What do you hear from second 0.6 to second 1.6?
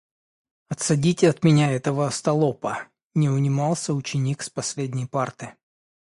"Отсадите от